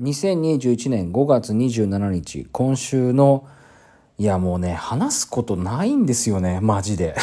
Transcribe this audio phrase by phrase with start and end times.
[0.00, 3.46] 2021年5月27日、今週の、
[4.16, 7.14] いやもうね、話すことないんですよね、マジで。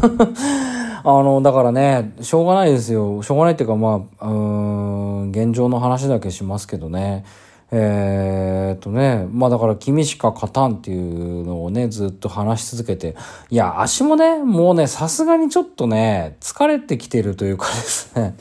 [1.04, 3.22] あの、だからね、しょうがないですよ。
[3.22, 7.24] しょうがないっていうか、まあ、うん、現状の話だけしますけどね。
[7.70, 13.14] えー、っとね、まあだから、君しか勝たんっていうのをね、ずっと話し続けて、
[13.50, 18.34] いや、足もね、もうね、さすがにちょっとね、疲れてきてるというかですね、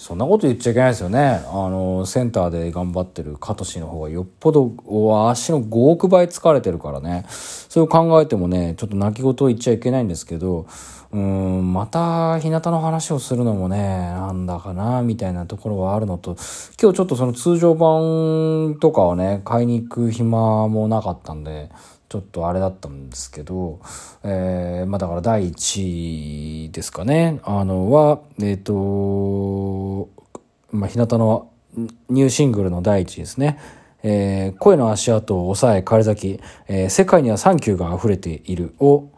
[0.00, 1.42] そんなこと言っちゃいけないですよね。
[1.46, 4.72] あの、センターで頑張ってるカトシの方がよっぽど
[5.28, 10.66] 足の5億倍疲れてるからね、それを考えてもね、ちょっと泣き言を言っちゃいけないんですけど、
[11.12, 16.34] うん、また日向の話をするのもね、なんだかな、みたいなところはあるのと、
[16.80, 21.68] 今日ちょっとその通常版とかをね、買いに行く暇もなかったんで、
[22.10, 23.78] ちょっとあれだったんですけど、
[24.24, 30.10] えー、まあだから第1位ですかね、あのは、えっ、ー、と、
[30.72, 31.52] まあ日向の
[32.08, 33.60] ニューシングルの第1位ですね。
[34.02, 39.08] えー、声の足跡を抑え、枯咲き、えー、世界にはサンキューが溢れているを、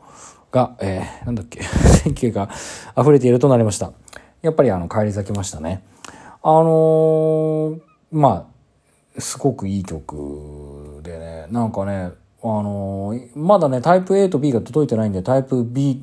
[0.51, 1.63] が、えー、なんだっけ、
[2.05, 2.51] 選挙が
[3.01, 3.91] 溢れているとなりました。
[4.43, 5.83] やっぱりあの、帰り咲きましたね。
[6.43, 8.49] あのー、ま
[9.17, 12.11] あ、すごくいい曲でね、なんかね、
[12.45, 16.01] あのー、まだね、タイプ A と B が届いてないんで、タイプ B、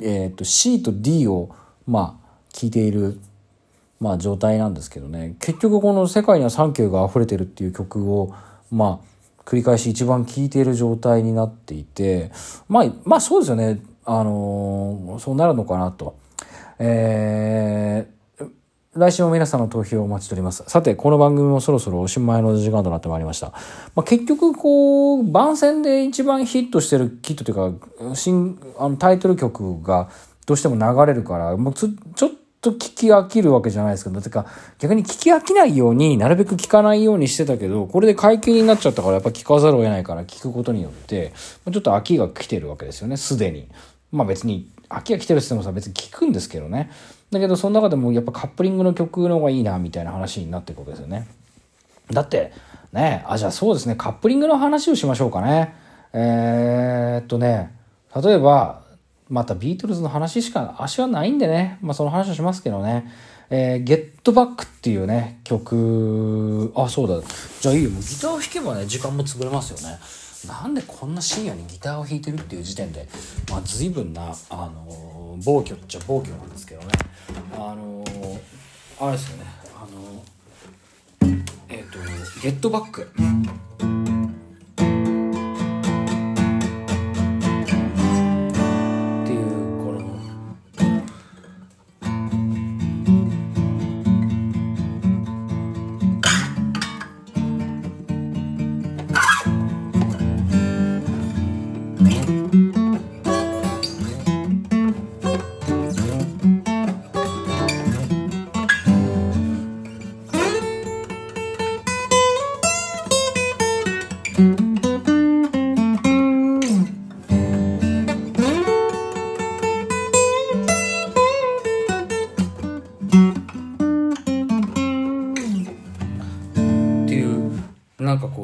[0.00, 1.50] えっ、と、C と D を、
[1.86, 3.20] まあ、聞いている、
[4.00, 8.34] まあ、状態なんですけどね、結局この世界にはサンキューが溢れてるっていう曲を、
[8.70, 12.30] まあ、繰り返し一番聴いている状態になっていて、
[12.68, 13.82] まあ、まあそうですよね。
[14.04, 16.16] あのー、そうなるのかなと。
[16.78, 18.19] えー、
[18.96, 20.64] 来週も皆さんの投票をお待ちしております。
[20.66, 23.52] さて、この番組もそろそろおしまいの時間となってまいりました。
[23.94, 30.10] まあ、結局、こう、番宣で一番ヒットしてるキットというか、新、あの、タイトル曲が
[30.44, 32.30] どうしても流れるから、もうちょっ
[32.60, 34.46] と聞き飽きるわけじゃないですけど、てか
[34.80, 41.32] 逆に聞き飽きないようになるべく聞かないようにしてたけど、これで解禁になっちゃったからやっぱ聞かざるを得ないから聞くことによって、
[41.72, 43.68] ちょっと飽きが来てるわけですよね、すでに。
[44.10, 46.90] まあ別に、飽きが来てるって言ってもさ別に聞くんですけどね。
[47.30, 51.28] だけどその中でもやっぱカップリングの曲の方がいいな、みたいな話になっていくわけですよね。
[52.10, 52.52] だって、
[52.92, 55.74] ね、あ、じゃあそうですね、カップリングの話をしましょうかね。
[56.12, 57.72] えー、っとね、
[58.22, 58.82] 例えば、
[59.28, 63.08] またビートルズの話しか足はないんでね、まあその話をしますけどね、
[63.48, 67.20] えー、ゲットバックっていうね、曲、あ、そうだ。
[67.60, 69.98] じゃあいいよ、もうギターを弾けばね、時間も潰れますよね。
[70.48, 73.08] なんでこんな深夜にギターを弾いてるっていう時点で、
[73.50, 76.88] まあ随分な、あのー、暴挙っちゃ暴挙なんですけどね。
[79.00, 79.44] あ、れですよね、
[79.74, 80.22] あの、
[81.70, 81.98] えっ、と、
[82.42, 83.08] ゲットバック。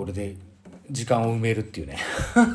[0.06, 0.36] れで
[0.90, 1.98] 時間を埋めるっていうね。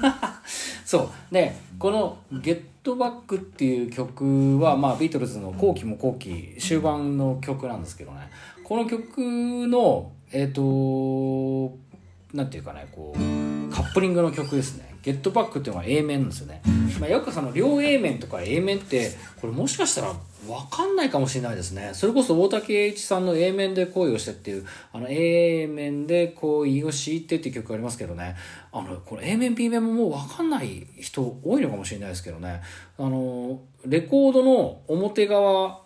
[0.86, 1.34] そう。
[1.34, 8.30] でこの「ゲットバック」っていう曲は、まあ、ビートルズの後期も後期終盤の曲なんですけどね。
[8.64, 9.20] この曲
[9.68, 11.78] のえっ、ー、と
[12.34, 16.62] なんて言うかねこうカップリングの曲ですね「ゲットバック」っていうのが A 面なんですよね、
[17.00, 20.14] まあ、よくその両 A 面とか A 面ってこれもしかしたら
[20.48, 21.92] 分かんないかもしれないですね。
[21.94, 28.36] それこそ大竹栄一さんの A 面で恋をしてっていう、あの A 面で恋をしてっていう曲がありますけどね、
[28.72, 32.62] あの、この A 面 B 面ももう分かんない人多いのかもしれないですけどね、
[32.98, 35.82] あの、レコードの表側っ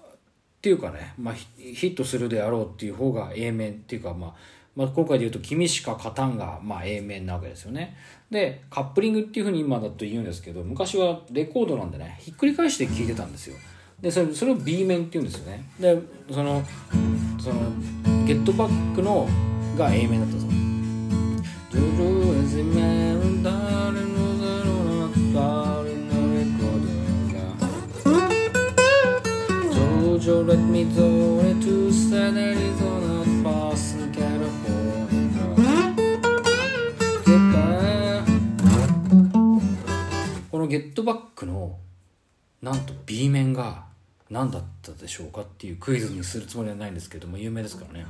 [0.62, 4.34] ていうかね、まあ、ヒットするであろうっていう方が A 面っていうか、まあ、
[4.76, 7.96] まあ、今回で言うと「君しか勝たんが」まあ、A 面なわけですよね。
[8.36, 13.56] でカップリングっていうふうに今だと言うんですけど昔はレコードなんでねひっくり返して聴いてたんですよ。
[14.02, 15.64] でそれそれを B 面っていうんですよね。
[15.80, 15.98] で
[16.30, 16.62] その
[17.40, 17.62] その
[18.26, 19.26] ゲットバックの
[19.78, 20.48] が A 面だったぞ。
[20.48, 20.54] こ
[33.00, 33.15] の
[40.76, 41.78] ゲットバックの
[42.62, 43.86] なんと B 面が
[44.30, 48.06] 何だったでしょうかっていうクイズにするつもりはないんですけども有名ですからね。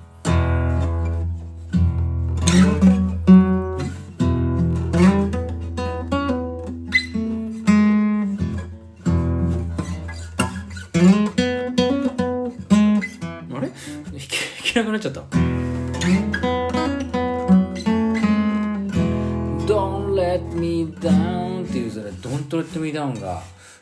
[22.55, 23.41] それ Don't let me down が、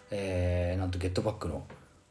[0.09, 1.63] えー、なんとゲットバックの、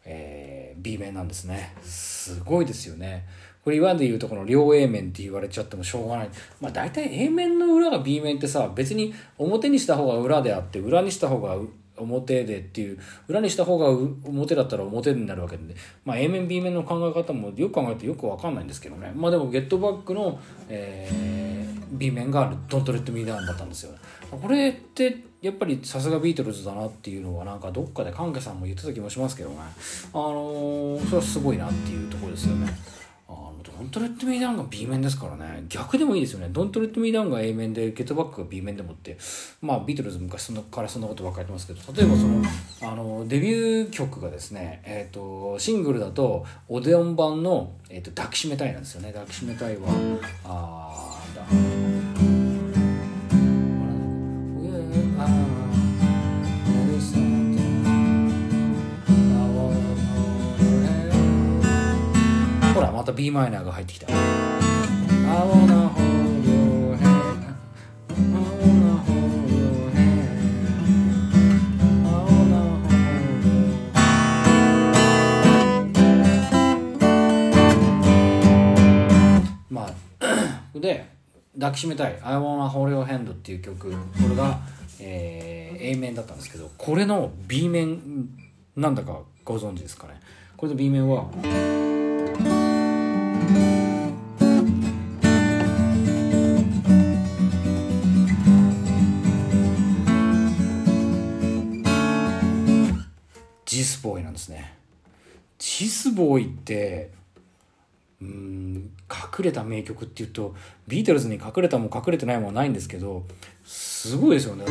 [0.05, 1.75] えー、B 面なんですね。
[1.82, 3.26] すごいですよね。
[3.64, 6.31] これ今で言うとこの両 A 面って言われちゃってもしょうがない。
[6.61, 11.56] まあ大体 A 面の裏が B 面ってさ別に表にした方が裏であって裏にした方が
[11.97, 12.99] 表でっていう
[13.29, 15.75] 裏にした方が表だったら表になるわけで、
[16.05, 19.12] まあ、A 面 B 面の考え方もよく考えてよく分かんないんですけどね。
[19.15, 23.93] まあでもゲットバックの、えー、B 面が「Don't Let Me Down」だったんですよ
[24.31, 29.56] これってやっぱりさすがビートルズだなっていうのはなんかどっかで関係さんも言ってた気もしますけどね
[30.12, 32.73] あのー、それはすごいなっていうところですよね
[33.83, 35.65] ドントレッドミーダウンが B 面ですからね。
[35.69, 36.49] 逆でもいいですよね。
[36.50, 39.19] ドントレッドミーダウンが A 面で、ゲットバックが B 面でもって、
[39.61, 49.12] まあビートルズ昔そのからそんなことばっかり言ってますけど、例えばその、あの、デビュー曲がですね、えっ、ー、と、シングルだと、オデオン版の、え、ー、と、抱きしめたいなんですよね。
[49.12, 49.89] 抱きしめたいは、
[50.44, 51.43] あ、だ、
[63.05, 64.07] た b マイナーが入ってきた。
[79.71, 81.07] まあで
[81.55, 83.91] 抱きしめたい「I wanna hold your hand」っていう曲。
[83.91, 83.97] こ
[84.29, 84.61] れが、
[85.01, 88.29] えー、A 面だったんですけどこれの B 面
[88.77, 90.21] なんだかご存知ですかね。
[90.57, 91.27] これの B 面は
[103.73, 104.75] ジスボーイなんですね。
[105.59, 107.11] ジスボーイって
[108.21, 110.55] うん隠れた名曲っていうと
[110.87, 113.25] ビートルズに隠れたも隠れてないもないんですけど
[113.65, 114.67] すごいですよね。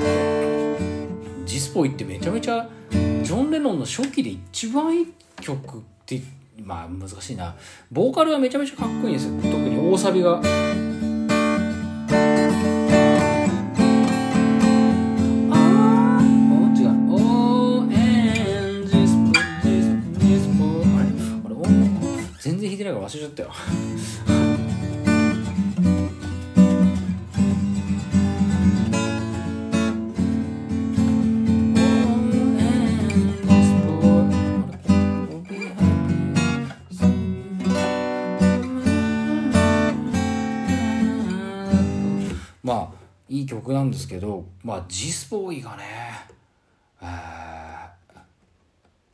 [1.48, 5.07] ジスボーイってめちゃめちゃジョン・レノンの初期で一番いい
[5.42, 6.21] 曲って
[6.63, 7.56] まあ難しいな。
[7.92, 9.33] ボーカルはめちゃめちゃかっこいいんですよ。
[9.42, 10.39] 特に大サビが。
[43.31, 45.86] いい曲なんですけどまあジスボーイがね
[47.01, 47.06] え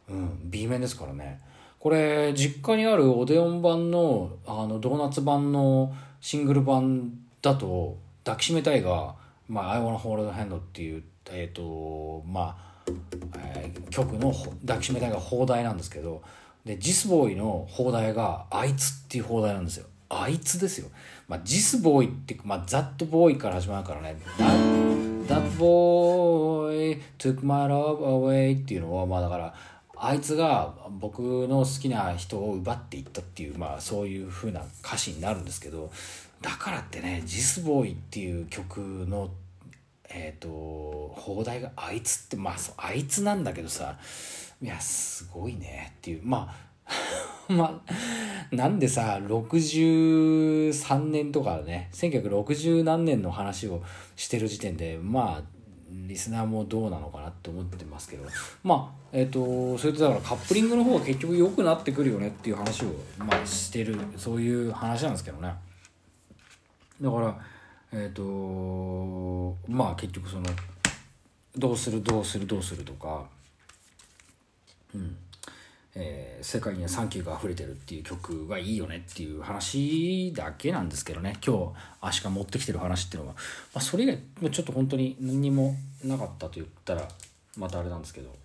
[0.09, 1.39] ー、うん B 面ですからね。
[1.79, 7.11] これ実家にあるオデオン版のあのドーナツ版のシングル版
[7.43, 9.13] だと「抱きしめたいが」
[9.47, 12.91] まあ「I wanna hold hand」っていうえっ、ー、とまあ、
[13.37, 14.33] えー、曲の
[14.65, 16.23] 「抱きしめたい」が放題なんですけど
[16.65, 19.85] でジスボーイの放題が「あいつ」っていう放題なんですよ。
[20.09, 20.89] あいつですよ。
[21.27, 24.17] まあ、ジスボーイって、まあ、ザットボーイから始まるからね。
[25.27, 29.53] That, boy took my love away っていうのは、まあだから、
[29.97, 35.91] あいつが僕の好きな人を奪っていったっていう、まあそういう風な歌詞になるんですけど、
[36.41, 39.31] だからってね、ジスボーイっていう曲の、
[40.09, 40.49] えっ、ー、と、
[41.17, 43.97] 放題があいつって、まああいつなんだけどさ、
[44.61, 46.93] いや、すごいねっていう、まあ、
[47.53, 53.81] まあ、なんでさ、63年とかね、1960何年の話を
[54.15, 55.43] してる時点で、まあ、
[55.89, 58.25] リスナーもどうなのかなって思ってますけど、
[58.63, 62.87] まあ、えっ、ー、と、それとだからカップリングの方が結局良くなってくるよねっていう話を、
[63.17, 65.53] まあ、してる、そういう話なんですけどね。
[67.01, 67.39] だから、
[67.91, 70.45] えっ、ー、と、まあ結局その、
[71.55, 73.25] どうするどうするどうするとか、
[74.93, 75.15] うん。
[75.99, 81.37] えー、世界にはサンキューが溢れてるっていう曲がいいよねっていう話だけなんですけどね。
[81.45, 83.41] 今日アシカ持ってきてる話っていうのは、ま
[83.79, 84.07] あ、それ以
[84.41, 85.75] 外ちょっと本当に何にも
[86.05, 87.07] なかったと言ったら
[87.57, 88.35] またあれなんですけど。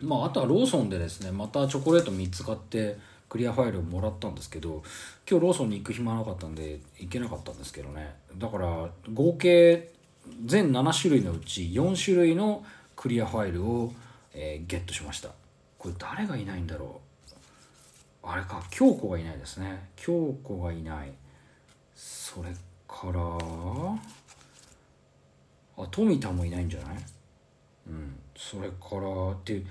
[0.00, 2.98] まああとはローソンでですねまたチョコレート3つ買って
[3.28, 4.82] クリアファイルをもらったんですけど
[5.28, 8.14] 今日ローソンに行く暇なかったんで行けなかったんですけどね。
[8.36, 9.90] だから合計
[10.44, 12.64] 全7種類のうち4種類の
[12.96, 13.92] クリアファイルを、
[14.34, 15.30] えー、ゲットしました。
[15.78, 17.00] これ誰がいないんだろ
[18.24, 18.26] う？
[18.26, 19.88] あれか京子がいないですね。
[19.96, 21.12] 京子がいない。
[21.94, 22.50] それ
[22.86, 23.20] から
[25.76, 26.96] あ富田もいないんじゃない？
[27.88, 28.18] うん。
[28.36, 29.62] それからって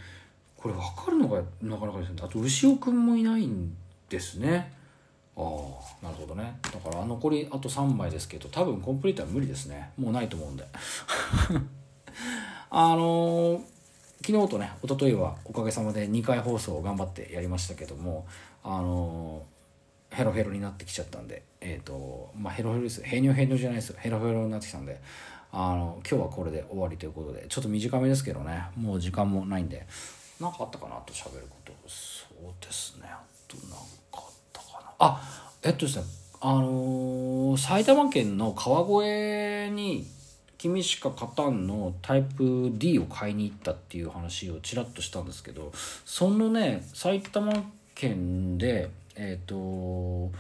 [0.56, 2.16] これ分かるのがなかなかですね。
[2.24, 3.76] あと牛尾くんもいないん
[4.10, 4.74] ですね。
[5.36, 6.58] ああなるほどね。
[6.64, 9.92] だから残りあと3枚ですけど多分コンプリートは無理ですね。
[9.98, 10.66] もうないと思うんで。
[12.70, 13.62] あのー、
[14.27, 18.27] 昨日とね一昨日はおかげさまで2回放送を頑張ってやりましたけども
[18.62, 23.01] あのー、ヘロヘロになってきちゃったんでえっ、ー、とまあヘロヘロです。
[23.01, 25.00] ヘニョヘニョじゃないですヘロヘロになってきたんで
[25.53, 28.65] あの今日はこれで終わりということでちょっと短めですけどね。
[28.75, 29.88] もう時間もないんで
[30.41, 31.72] 何かあったかなと喋ること。
[31.88, 33.07] そうですね。
[33.10, 33.77] あと何か
[34.13, 34.91] あったかな。
[35.00, 35.22] あ
[35.63, 36.03] えっとですね
[36.41, 40.05] あのー、埼玉県の川越に
[40.58, 45.72] 君しか勝たんのタイプ D を買いに行ったっていう話をちらっとしたんですけど
[46.06, 47.54] そのね埼玉
[47.94, 50.32] 県でえっ、ー、と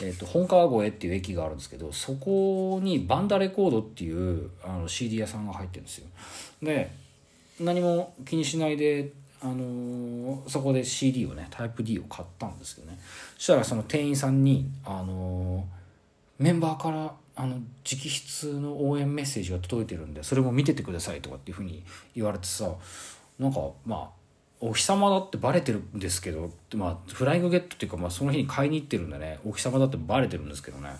[0.00, 6.06] えーと、本川越っていう駅があるんですけどそこにバンダレコードっていうあの CD 屋さんが入ってるんですよ。
[6.62, 6.90] で
[7.58, 9.10] 何も気にしないで
[9.40, 12.98] あのー、そこで CD をねタイプ D を買ったんですけどね。
[13.36, 21.84] そしたらその店員さんに、あのー、メンバーからあの直筆の応援メッセージが届いてるんでそれも見ててくださいとかっていうふうに
[22.16, 22.68] 言われてさ
[23.38, 24.18] なんかまあ
[24.60, 30.90] お日様だってバレてるんですけど、まあ、フライングゲットっていうか、まあ、その日に買いに行ってるんでねお日様だってバレてるんですけどね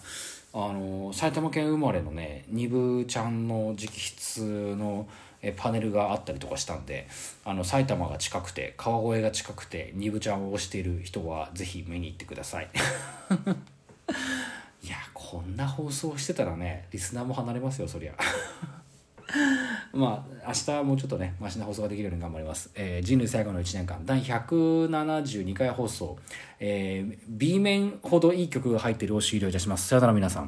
[0.54, 5.08] あの埼玉県生まれのね二部ちゃんの直筆の
[5.42, 7.08] えパネルがあったりとかしたんで
[7.44, 12.68] あの埼玉が近くて川越が近くて二部ちゃんを推している人はぜひ見に行ってください。
[14.88, 18.14] いやこんな放送してたらねリスナーも離れますよそりゃ。
[19.92, 26.16] まあ明日もうちょっとねマシな放送ができるように頑張ります、えー、人類最後の1年間第172回放送、
[26.58, 29.88] えー、B 面ほどいい曲が入ってるを終了いたします。
[29.88, 30.46] さよなら皆さん。